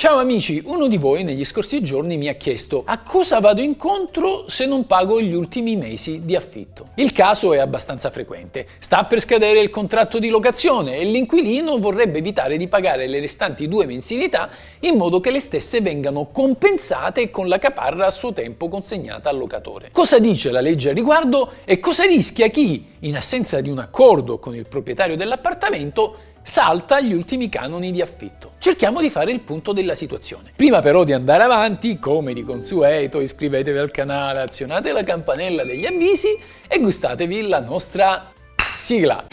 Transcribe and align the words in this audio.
Ciao 0.00 0.16
amici, 0.16 0.62
uno 0.64 0.88
di 0.88 0.96
voi 0.96 1.24
negli 1.24 1.44
scorsi 1.44 1.82
giorni 1.82 2.16
mi 2.16 2.28
ha 2.28 2.32
chiesto 2.32 2.84
a 2.86 3.00
cosa 3.00 3.38
vado 3.38 3.60
incontro 3.60 4.48
se 4.48 4.64
non 4.64 4.86
pago 4.86 5.20
gli 5.20 5.34
ultimi 5.34 5.76
mesi 5.76 6.24
di 6.24 6.34
affitto. 6.34 6.86
Il 6.94 7.12
caso 7.12 7.52
è 7.52 7.58
abbastanza 7.58 8.08
frequente. 8.08 8.66
Sta 8.78 9.04
per 9.04 9.20
scadere 9.20 9.60
il 9.60 9.68
contratto 9.68 10.18
di 10.18 10.30
locazione 10.30 10.96
e 10.96 11.04
l'inquilino 11.04 11.76
vorrebbe 11.76 12.16
evitare 12.16 12.56
di 12.56 12.66
pagare 12.66 13.08
le 13.08 13.20
restanti 13.20 13.68
due 13.68 13.84
mensilità 13.84 14.48
in 14.78 14.96
modo 14.96 15.20
che 15.20 15.30
le 15.30 15.40
stesse 15.40 15.82
vengano 15.82 16.30
compensate 16.32 17.28
con 17.28 17.46
la 17.46 17.58
caparra 17.58 18.06
a 18.06 18.10
suo 18.10 18.32
tempo 18.32 18.70
consegnata 18.70 19.28
al 19.28 19.36
locatore. 19.36 19.90
Cosa 19.92 20.18
dice 20.18 20.50
la 20.50 20.62
legge 20.62 20.88
a 20.88 20.94
riguardo 20.94 21.56
e 21.66 21.78
cosa 21.78 22.06
rischia 22.06 22.48
chi, 22.48 22.86
in 23.00 23.16
assenza 23.16 23.60
di 23.60 23.68
un 23.68 23.80
accordo 23.80 24.38
con 24.38 24.54
il 24.54 24.66
proprietario 24.66 25.18
dell'appartamento, 25.18 26.16
salta 26.42 27.02
gli 27.02 27.12
ultimi 27.12 27.50
canoni 27.50 27.92
di 27.92 28.00
affitto. 28.00 28.49
Cerchiamo 28.60 29.00
di 29.00 29.08
fare 29.08 29.32
il 29.32 29.40
punto 29.40 29.72
della 29.72 29.94
situazione. 29.94 30.52
Prima 30.54 30.82
però 30.82 31.02
di 31.04 31.14
andare 31.14 31.44
avanti, 31.44 31.98
come 31.98 32.34
di 32.34 32.44
consueto, 32.44 33.22
iscrivetevi 33.22 33.78
al 33.78 33.90
canale, 33.90 34.42
azionate 34.42 34.92
la 34.92 35.02
campanella 35.02 35.64
degli 35.64 35.86
avvisi 35.86 36.38
e 36.68 36.78
gustatevi 36.78 37.48
la 37.48 37.60
nostra 37.60 38.30
sigla. 38.76 39.28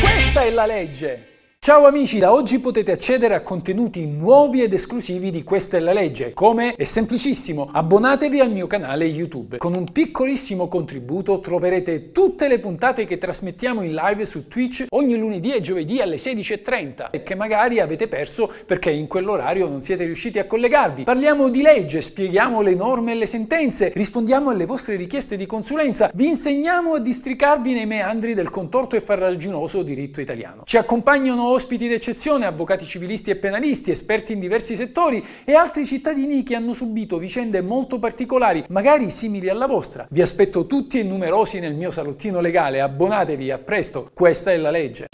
Questa 0.00 0.42
è 0.42 0.50
la 0.50 0.66
legge. 0.66 1.33
Ciao 1.64 1.86
amici, 1.86 2.18
da 2.18 2.30
oggi 2.30 2.58
potete 2.58 2.92
accedere 2.92 3.32
a 3.32 3.40
contenuti 3.40 4.06
nuovi 4.06 4.60
ed 4.60 4.74
esclusivi 4.74 5.30
di 5.30 5.42
Questa 5.44 5.78
è 5.78 5.80
la 5.80 5.94
legge. 5.94 6.34
Come? 6.34 6.74
È 6.74 6.84
semplicissimo, 6.84 7.70
abbonatevi 7.72 8.38
al 8.38 8.50
mio 8.52 8.66
canale 8.66 9.06
YouTube. 9.06 9.56
Con 9.56 9.74
un 9.74 9.90
piccolissimo 9.90 10.68
contributo 10.68 11.40
troverete 11.40 12.12
tutte 12.12 12.48
le 12.48 12.58
puntate 12.58 13.06
che 13.06 13.16
trasmettiamo 13.16 13.80
in 13.80 13.94
live 13.94 14.26
su 14.26 14.46
Twitch 14.46 14.84
ogni 14.90 15.16
lunedì 15.16 15.54
e 15.54 15.62
giovedì 15.62 16.02
alle 16.02 16.16
16.30 16.16 17.08
e 17.10 17.22
che 17.22 17.34
magari 17.34 17.80
avete 17.80 18.08
perso 18.08 18.52
perché 18.66 18.90
in 18.90 19.06
quell'orario 19.06 19.66
non 19.66 19.80
siete 19.80 20.04
riusciti 20.04 20.38
a 20.38 20.44
collegarvi. 20.44 21.04
Parliamo 21.04 21.48
di 21.48 21.62
legge, 21.62 22.02
spieghiamo 22.02 22.60
le 22.60 22.74
norme 22.74 23.12
e 23.12 23.14
le 23.14 23.24
sentenze, 23.24 23.90
rispondiamo 23.94 24.50
alle 24.50 24.66
vostre 24.66 24.96
richieste 24.96 25.38
di 25.38 25.46
consulenza, 25.46 26.10
vi 26.12 26.26
insegniamo 26.26 26.92
a 26.92 26.98
districarvi 26.98 27.72
nei 27.72 27.86
meandri 27.86 28.34
del 28.34 28.50
contorto 28.50 28.96
e 28.96 29.00
farraginoso 29.00 29.82
diritto 29.82 30.20
italiano. 30.20 30.64
Ci 30.66 30.76
accompagnano 30.76 31.52
ospiti 31.54 31.88
d'eccezione, 31.88 32.44
avvocati 32.44 32.84
civilisti 32.84 33.30
e 33.30 33.36
penalisti, 33.36 33.90
esperti 33.90 34.32
in 34.32 34.40
diversi 34.40 34.76
settori 34.76 35.24
e 35.44 35.54
altri 35.54 35.84
cittadini 35.84 36.42
che 36.42 36.54
hanno 36.54 36.72
subito 36.72 37.18
vicende 37.18 37.62
molto 37.62 37.98
particolari, 37.98 38.64
magari 38.68 39.10
simili 39.10 39.48
alla 39.48 39.66
vostra. 39.66 40.06
Vi 40.10 40.20
aspetto 40.20 40.66
tutti 40.66 40.98
e 40.98 41.02
numerosi 41.02 41.60
nel 41.60 41.74
mio 41.74 41.90
salottino 41.90 42.40
legale, 42.40 42.80
abbonatevi, 42.80 43.50
a 43.50 43.58
presto, 43.58 44.10
questa 44.12 44.52
è 44.52 44.56
la 44.56 44.70
legge. 44.70 45.06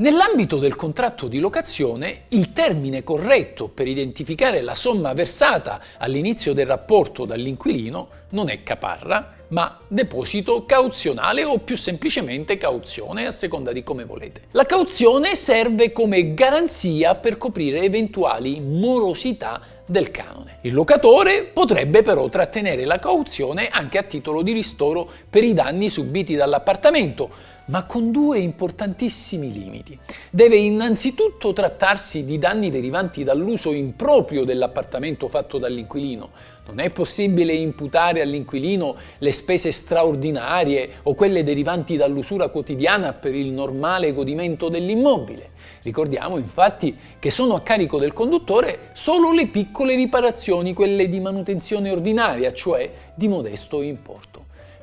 Nell'ambito 0.00 0.56
del 0.56 0.76
contratto 0.76 1.28
di 1.28 1.40
locazione, 1.40 2.22
il 2.28 2.54
termine 2.54 3.04
corretto 3.04 3.68
per 3.68 3.86
identificare 3.86 4.62
la 4.62 4.74
somma 4.74 5.12
versata 5.12 5.78
all'inizio 5.98 6.54
del 6.54 6.64
rapporto 6.64 7.26
dall'inquilino 7.26 8.08
non 8.30 8.48
è 8.48 8.62
caparra, 8.62 9.34
ma 9.48 9.78
deposito 9.86 10.64
cauzionale 10.64 11.44
o 11.44 11.58
più 11.58 11.76
semplicemente 11.76 12.56
cauzione 12.56 13.26
a 13.26 13.30
seconda 13.30 13.72
di 13.72 13.82
come 13.82 14.06
volete. 14.06 14.44
La 14.52 14.64
cauzione 14.64 15.34
serve 15.34 15.92
come 15.92 16.32
garanzia 16.32 17.14
per 17.16 17.36
coprire 17.36 17.82
eventuali 17.82 18.58
morosità 18.58 19.60
del 19.84 20.10
canone. 20.10 20.60
Il 20.62 20.72
locatore 20.72 21.44
potrebbe 21.44 22.00
però 22.02 22.26
trattenere 22.30 22.86
la 22.86 22.98
cauzione 22.98 23.68
anche 23.68 23.98
a 23.98 24.04
titolo 24.04 24.40
di 24.40 24.52
ristoro 24.52 25.06
per 25.28 25.44
i 25.44 25.52
danni 25.52 25.90
subiti 25.90 26.36
dall'appartamento, 26.36 27.49
ma 27.66 27.84
con 27.84 28.10
due 28.10 28.40
importantissimi 28.40 29.52
limiti. 29.52 29.98
Deve 30.30 30.56
innanzitutto 30.56 31.52
trattarsi 31.52 32.24
di 32.24 32.38
danni 32.38 32.70
derivanti 32.70 33.24
dall'uso 33.24 33.72
improprio 33.72 34.44
dell'appartamento 34.44 35.28
fatto 35.28 35.58
dall'inquilino. 35.58 36.30
Non 36.66 36.78
è 36.78 36.90
possibile 36.90 37.52
imputare 37.52 38.20
all'inquilino 38.20 38.94
le 39.18 39.32
spese 39.32 39.72
straordinarie 39.72 41.00
o 41.04 41.14
quelle 41.14 41.42
derivanti 41.42 41.96
dall'usura 41.96 42.48
quotidiana 42.48 43.12
per 43.12 43.34
il 43.34 43.50
normale 43.50 44.12
godimento 44.12 44.68
dell'immobile. 44.68 45.50
Ricordiamo 45.82 46.36
infatti 46.36 46.96
che 47.18 47.30
sono 47.30 47.54
a 47.54 47.62
carico 47.62 47.98
del 47.98 48.12
conduttore 48.12 48.90
solo 48.92 49.32
le 49.32 49.48
piccole 49.48 49.94
riparazioni, 49.94 50.74
quelle 50.74 51.08
di 51.08 51.20
manutenzione 51.20 51.90
ordinaria, 51.90 52.52
cioè 52.52 52.90
di 53.14 53.26
modesto 53.28 53.82
importo. 53.82 54.29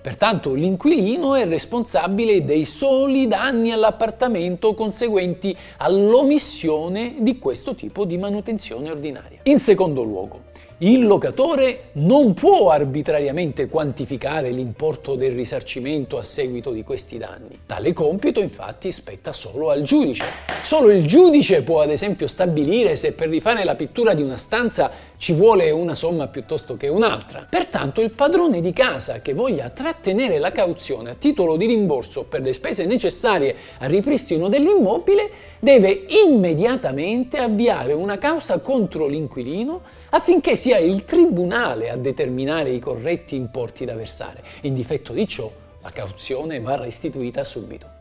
Pertanto 0.02 0.54
l'inquilino 0.54 1.36
è 1.36 1.46
responsabile 1.46 2.46
dei 2.46 2.66
soli 2.66 3.28
danni 3.28 3.72
all'appartamento 3.72 4.74
conseguenti 4.74 5.56
all'omissione 5.78 7.16
di 7.20 7.40
questo 7.40 7.76
tipo 7.76 8.06
di 8.06 8.18
manutenzione 8.18 8.90
ordinaria. 8.90 9.40
In 9.44 9.60
secondo 9.60 10.04
luogo, 10.04 10.48
il 10.82 11.08
locatore 11.08 11.86
non 11.94 12.36
può 12.36 12.70
arbitrariamente 12.70 13.68
quantificare 13.68 14.52
l'importo 14.52 15.16
del 15.16 15.32
risarcimento 15.32 16.20
a 16.20 16.24
seguito 16.24 16.70
di 16.70 16.84
questi 16.84 17.18
danni. 17.18 17.62
Tale 17.66 17.94
compito 17.94 18.40
infatti 18.42 18.92
spetta 18.92 19.34
solo 19.34 19.72
al 19.72 19.82
giudice. 19.82 20.26
Solo 20.62 20.92
il 20.92 21.08
giudice 21.08 21.64
può 21.64 21.82
ad 21.82 21.90
esempio 21.90 22.28
stabilire 22.28 22.96
se 22.96 23.14
per 23.14 23.28
rifare 23.28 23.64
la 23.64 23.74
pittura 23.74 24.14
di 24.14 24.22
una 24.22 24.38
stanza 24.38 24.92
ci 25.18 25.34
vuole 25.34 25.72
una 25.72 25.96
somma 25.96 26.28
piuttosto 26.28 26.78
che 26.78 26.88
un'altra. 26.88 27.46
Pertanto 27.50 28.02
il 28.02 28.12
padrone 28.12 28.62
di 28.62 28.72
casa 28.72 29.22
che 29.22 29.34
voglia 29.34 29.70
trattenere 29.70 30.38
la 30.38 30.52
cauzione 30.52 31.10
a 31.10 31.16
titolo 31.16 31.58
di 31.58 31.66
rimborso 31.66 32.24
per 32.24 32.42
le 32.42 32.54
spese 32.54 32.86
necessarie 32.86 33.56
al 33.80 33.90
ripristino 33.90 34.48
dell'immobile 34.48 35.46
deve 35.60 36.06
immediatamente 36.26 37.38
avviare 37.38 37.94
una 37.94 38.18
causa 38.18 38.60
contro 38.60 39.08
l'inquilino 39.08 39.82
affinché 40.10 40.56
sia 40.56 40.78
il 40.78 41.04
tribunale 41.04 41.90
a 41.90 41.98
determinare 41.98 42.70
i 42.70 42.80
corretti 42.80 43.36
importi 43.36 43.86
da 43.86 43.96
versare. 43.96 44.44
In 44.62 44.76
difetto 44.76 45.14
di 45.14 45.28
ciò, 45.28 45.52
la 45.82 45.90
cauzione 45.90 46.60
va 46.60 46.76
restituita 46.76 47.44
subito. 47.44 47.97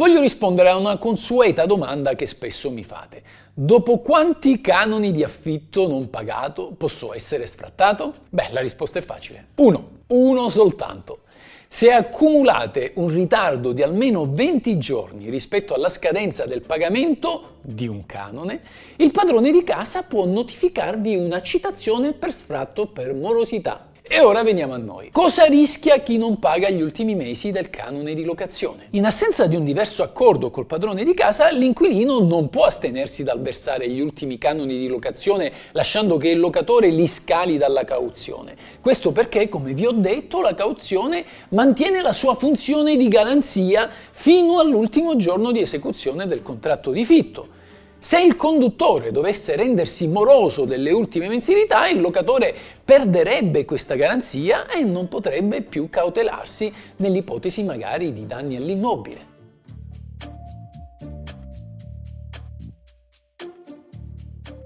Voglio 0.00 0.22
rispondere 0.22 0.70
a 0.70 0.78
una 0.78 0.96
consueta 0.96 1.66
domanda 1.66 2.14
che 2.14 2.26
spesso 2.26 2.70
mi 2.70 2.82
fate. 2.82 3.22
Dopo 3.52 3.98
quanti 3.98 4.62
canoni 4.62 5.12
di 5.12 5.22
affitto 5.22 5.86
non 5.86 6.08
pagato 6.08 6.72
posso 6.74 7.12
essere 7.12 7.46
sfrattato? 7.46 8.14
Beh, 8.30 8.48
la 8.52 8.62
risposta 8.62 8.98
è 8.98 9.02
facile. 9.02 9.48
Uno, 9.56 10.04
uno 10.06 10.48
soltanto. 10.48 11.24
Se 11.68 11.92
accumulate 11.92 12.92
un 12.94 13.08
ritardo 13.08 13.72
di 13.72 13.82
almeno 13.82 14.24
20 14.26 14.78
giorni 14.78 15.28
rispetto 15.28 15.74
alla 15.74 15.90
scadenza 15.90 16.46
del 16.46 16.62
pagamento 16.62 17.58
di 17.60 17.86
un 17.86 18.06
canone, 18.06 18.62
il 18.96 19.10
padrone 19.10 19.52
di 19.52 19.62
casa 19.64 20.04
può 20.04 20.24
notificarvi 20.24 21.14
una 21.14 21.42
citazione 21.42 22.14
per 22.14 22.32
sfratto 22.32 22.86
per 22.86 23.12
morosità 23.12 23.89
e 24.12 24.18
ora 24.18 24.42
veniamo 24.42 24.74
a 24.74 24.76
noi. 24.76 25.10
Cosa 25.12 25.44
rischia 25.44 25.98
chi 25.98 26.18
non 26.18 26.40
paga 26.40 26.68
gli 26.68 26.82
ultimi 26.82 27.14
mesi 27.14 27.52
del 27.52 27.70
canone 27.70 28.12
di 28.12 28.24
locazione? 28.24 28.88
In 28.90 29.06
assenza 29.06 29.46
di 29.46 29.54
un 29.54 29.64
diverso 29.64 30.02
accordo 30.02 30.50
col 30.50 30.66
padrone 30.66 31.04
di 31.04 31.14
casa, 31.14 31.48
l'inquilino 31.52 32.18
non 32.18 32.48
può 32.48 32.64
astenersi 32.64 33.22
dal 33.22 33.40
versare 33.40 33.88
gli 33.88 34.00
ultimi 34.00 34.36
canoni 34.36 34.80
di 34.80 34.88
locazione 34.88 35.52
lasciando 35.70 36.16
che 36.16 36.30
il 36.30 36.40
locatore 36.40 36.88
li 36.88 37.06
scali 37.06 37.56
dalla 37.56 37.84
cauzione. 37.84 38.56
Questo 38.80 39.12
perché, 39.12 39.48
come 39.48 39.74
vi 39.74 39.86
ho 39.86 39.92
detto, 39.92 40.40
la 40.40 40.56
cauzione 40.56 41.24
mantiene 41.50 42.02
la 42.02 42.12
sua 42.12 42.34
funzione 42.34 42.96
di 42.96 43.06
garanzia 43.06 43.88
fino 44.10 44.58
all'ultimo 44.58 45.14
giorno 45.14 45.52
di 45.52 45.60
esecuzione 45.60 46.26
del 46.26 46.42
contratto 46.42 46.90
di 46.90 47.04
fitto. 47.04 47.59
Se 48.02 48.18
il 48.18 48.34
conduttore 48.34 49.12
dovesse 49.12 49.54
rendersi 49.56 50.08
moroso 50.08 50.64
delle 50.64 50.90
ultime 50.90 51.28
mensilità, 51.28 51.86
il 51.86 52.00
locatore 52.00 52.56
perderebbe 52.82 53.66
questa 53.66 53.94
garanzia 53.94 54.66
e 54.68 54.82
non 54.82 55.06
potrebbe 55.06 55.60
più 55.60 55.90
cautelarsi 55.90 56.72
nell'ipotesi 56.96 57.62
magari 57.62 58.14
di 58.14 58.26
danni 58.26 58.56
all'immobile. 58.56 59.28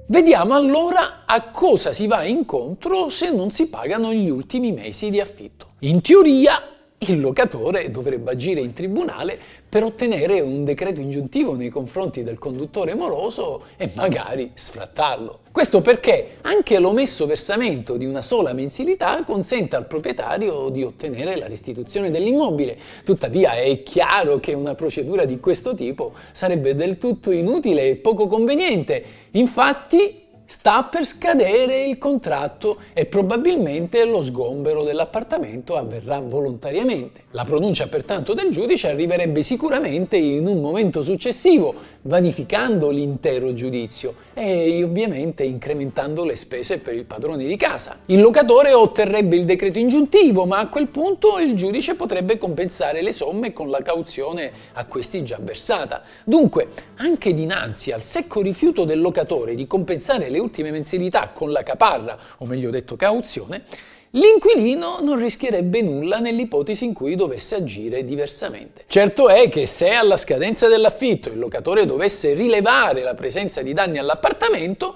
Vediamo 0.07 0.55
allora 0.55 1.25
a 1.27 1.51
cosa 1.51 1.93
si 1.93 2.07
va 2.07 2.23
incontro 2.25 3.09
se 3.09 3.33
non 3.33 3.51
si 3.51 3.69
pagano 3.69 4.13
gli 4.13 4.31
ultimi 4.31 4.71
mesi 4.71 5.11
di 5.11 5.19
affitto. 5.19 5.73
In 5.81 6.03
teoria 6.03 6.74
il 7.13 7.21
locatore 7.21 7.91
dovrebbe 7.91 8.33
agire 8.33 8.61
in 8.61 8.73
tribunale 8.73 9.39
per 9.69 9.83
ottenere 9.83 10.41
un 10.41 10.65
decreto 10.65 11.01
ingiuntivo 11.01 11.55
nei 11.57 11.69
confronti 11.69 12.23
del 12.23 12.39
conduttore 12.39 12.95
moroso 12.95 13.65
e 13.77 13.91
magari 13.95 14.51
sfrattarlo. 14.55 15.41
Questo 15.51 15.81
perché 15.83 16.37
anche 16.43 16.79
l'omesso 16.79 17.27
versamento 17.27 17.97
di 17.97 18.07
una 18.07 18.23
sola 18.23 18.53
mensilità 18.53 19.23
consente 19.25 19.77
al 19.77 19.87
proprietario 19.87 20.69
di 20.69 20.83
ottenere 20.83 21.37
la 21.37 21.47
restituzione 21.47 22.11
dell'immobile. 22.11 22.77
Tuttavia 23.05 23.53
è 23.53 23.83
chiaro 23.83 24.41
che 24.41 24.53
una 24.53 24.75
procedura 24.75 25.25
di 25.25 25.39
questo 25.39 25.75
tipo 25.75 26.13
sarebbe 26.33 26.75
del 26.75 26.99
tutto 26.99 27.31
inutile 27.31 27.89
e 27.89 27.97
poco 27.97 28.27
conveniente. 28.27 29.05
Infatti 29.33 30.24
sta 30.55 30.85
per 30.85 31.05
scadere 31.05 31.85
il 31.85 31.99
contratto 31.99 32.79
e 32.93 33.07
probabilmente 33.07 34.05
lo 34.05 34.23
sgombero 34.23 34.85
dell'appartamento 34.85 35.75
avverrà 35.75 36.21
volontariamente. 36.21 37.23
La 37.33 37.45
pronuncia 37.45 37.89
pertanto 37.89 38.35
del 38.35 38.53
giudice 38.53 38.89
arriverebbe 38.89 39.43
sicuramente 39.43 40.17
in 40.17 40.47
un 40.47 40.61
momento 40.61 41.03
successivo, 41.03 41.75
vanificando 42.03 42.91
l'intero 42.91 43.53
giudizio 43.53 44.15
e 44.33 44.83
ovviamente 44.85 45.43
incrementando 45.43 46.25
le 46.25 46.37
spese 46.37 46.79
per 46.79 46.95
il 46.95 47.05
padrone 47.05 47.45
di 47.45 47.57
casa. 47.57 47.99
Il 48.07 48.21
locatore 48.21 48.73
otterrebbe 48.73 49.35
il 49.35 49.45
decreto 49.45 49.81
ingiuntivo, 49.81 50.47
ma 50.47 50.59
a 50.59 50.69
quel 50.69 50.87
punto 50.87 51.41
il 51.41 51.57
giudice 51.57 51.97
potrebbe 51.97 52.39
compensare 52.39 53.03
le 53.03 53.13
somme 53.13 53.53
con 53.53 53.71
la 53.71 53.83
cauzione 53.83 54.53
a 54.75 54.87
questi 54.87 55.25
già 55.25 55.39
versata. 55.41 56.03
Dunque, 56.25 56.69
anche 56.97 57.35
dinanzi 57.35 57.91
al 57.91 58.03
secco 58.03 58.41
rifiuto 58.41 58.85
del 58.85 59.01
locatore 59.01 59.57
di 59.57 59.67
compensare 59.67 60.29
le 60.29 60.39
ultime 60.45 60.71
mensilità 60.71 61.31
con 61.35 61.51
la 61.51 61.63
caparra, 61.63 62.19
o 62.39 62.47
meglio 62.47 62.71
detto 62.71 62.97
cauzione, 62.97 63.65
l'inquilino 64.11 64.99
non 65.01 65.17
rischierebbe 65.17 65.83
nulla 65.83 66.19
nell'ipotesi 66.19 66.85
in 66.85 66.93
cui 66.93 67.17
dovesse 67.17 67.57
agire 67.57 68.05
diversamente. 68.05 68.85
Certo 68.87 69.29
è 69.29 69.49
che 69.49 69.67
se 69.67 69.91
alla 69.91 70.17
scadenza 70.17 70.69
dell'affitto 70.69 71.31
il 71.31 71.39
locatore 71.39 71.87
dovesse 71.87 72.33
rilevare 72.35 73.03
la 73.03 73.15
presenza 73.15 73.61
di 73.63 73.73
danni 73.73 73.99
all'appartamento, 73.99 74.95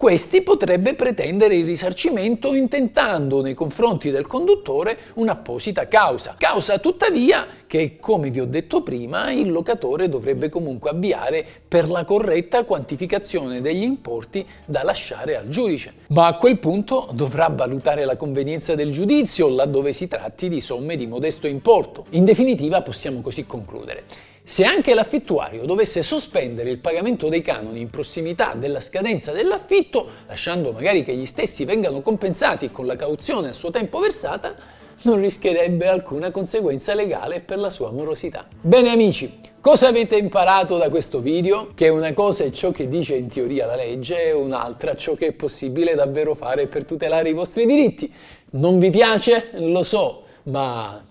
questi 0.00 0.40
potrebbe 0.40 0.94
pretendere 0.94 1.56
il 1.56 1.66
risarcimento 1.66 2.54
intentando 2.54 3.42
nei 3.42 3.52
confronti 3.52 4.10
del 4.10 4.26
conduttore 4.26 4.96
un'apposita 5.16 5.88
causa. 5.88 6.36
Causa 6.38 6.78
tuttavia 6.78 7.46
che, 7.66 7.98
come 8.00 8.30
vi 8.30 8.40
ho 8.40 8.46
detto 8.46 8.82
prima, 8.82 9.30
il 9.30 9.52
locatore 9.52 10.08
dovrebbe 10.08 10.48
comunque 10.48 10.88
avviare 10.88 11.44
per 11.68 11.90
la 11.90 12.06
corretta 12.06 12.64
quantificazione 12.64 13.60
degli 13.60 13.82
importi 13.82 14.42
da 14.64 14.82
lasciare 14.84 15.36
al 15.36 15.50
giudice. 15.50 15.92
Ma 16.06 16.28
a 16.28 16.36
quel 16.36 16.58
punto 16.58 17.10
dovrà 17.12 17.48
valutare 17.48 18.06
la 18.06 18.16
convenienza 18.16 18.74
del 18.74 18.92
giudizio 18.92 19.50
laddove 19.50 19.92
si 19.92 20.08
tratti 20.08 20.48
di 20.48 20.62
somme 20.62 20.96
di 20.96 21.06
modesto 21.06 21.46
importo. 21.46 22.06
In 22.12 22.24
definitiva 22.24 22.80
possiamo 22.80 23.20
così 23.20 23.44
concludere. 23.44 24.04
Se 24.50 24.64
anche 24.64 24.94
l'affittuario 24.94 25.64
dovesse 25.64 26.02
sospendere 26.02 26.70
il 26.70 26.78
pagamento 26.78 27.28
dei 27.28 27.40
canoni 27.40 27.82
in 27.82 27.88
prossimità 27.88 28.54
della 28.56 28.80
scadenza 28.80 29.30
dell'affitto, 29.30 30.08
lasciando 30.26 30.72
magari 30.72 31.04
che 31.04 31.14
gli 31.14 31.24
stessi 31.24 31.64
vengano 31.64 32.00
compensati 32.00 32.72
con 32.72 32.84
la 32.84 32.96
cauzione 32.96 33.50
a 33.50 33.52
suo 33.52 33.70
tempo 33.70 34.00
versata, 34.00 34.56
non 35.02 35.20
rischierebbe 35.20 35.86
alcuna 35.86 36.32
conseguenza 36.32 36.94
legale 36.94 37.38
per 37.38 37.60
la 37.60 37.70
sua 37.70 37.92
morosità. 37.92 38.48
Bene 38.60 38.90
amici, 38.90 39.38
cosa 39.60 39.86
avete 39.86 40.16
imparato 40.16 40.78
da 40.78 40.90
questo 40.90 41.20
video? 41.20 41.68
Che 41.72 41.88
una 41.88 42.12
cosa 42.12 42.42
è 42.42 42.50
ciò 42.50 42.72
che 42.72 42.88
dice 42.88 43.14
in 43.14 43.28
teoria 43.28 43.66
la 43.66 43.76
legge 43.76 44.20
e 44.20 44.32
un'altra 44.32 44.96
ciò 44.96 45.14
che 45.14 45.28
è 45.28 45.32
possibile 45.32 45.94
davvero 45.94 46.34
fare 46.34 46.66
per 46.66 46.84
tutelare 46.84 47.28
i 47.28 47.34
vostri 47.34 47.66
diritti. 47.66 48.12
Non 48.50 48.80
vi 48.80 48.90
piace? 48.90 49.50
Lo 49.58 49.84
so, 49.84 50.24
ma 50.42 51.06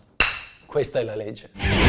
questa 0.65 0.99
è 0.99 1.03
la 1.03 1.15
legge. 1.15 1.88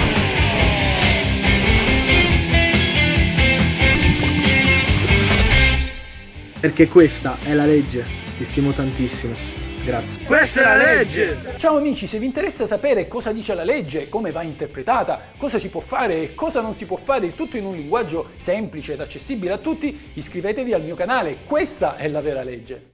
Perché 6.61 6.89
questa 6.89 7.39
è 7.43 7.55
la 7.55 7.65
legge. 7.65 8.05
Ti 8.37 8.45
stimo 8.45 8.73
tantissimo. 8.73 9.35
Grazie. 9.83 10.23
Questa 10.25 10.61
è 10.61 10.65
la 10.65 10.77
legge! 10.77 11.55
Ciao 11.57 11.79
amici, 11.79 12.07
se 12.07 12.19
vi 12.19 12.27
interessa 12.27 12.67
sapere 12.67 13.09
cosa 13.09 13.33
dice 13.33 13.55
la 13.55 13.65
legge, 13.65 14.11
come 14.11 14.31
va 14.31 14.43
interpretata, 14.43 15.33
cosa 15.39 15.59
si 15.59 15.71
può 15.71 15.81
fare 15.81 16.21
e 16.21 16.35
cosa 16.35 16.61
non 16.61 16.75
si 16.75 16.85
può 16.85 16.99
fare, 16.99 17.25
il 17.25 17.35
tutto 17.35 17.57
in 17.57 17.65
un 17.65 17.75
linguaggio 17.75 18.33
semplice 18.37 18.93
ed 18.93 19.01
accessibile 19.01 19.55
a 19.55 19.59
tutti, 19.59 20.11
iscrivetevi 20.13 20.75
al 20.75 20.83
mio 20.83 20.97
canale. 20.97 21.39
Questa 21.47 21.97
è 21.97 22.09
la 22.09 22.21
vera 22.21 22.43
legge. 22.43 22.89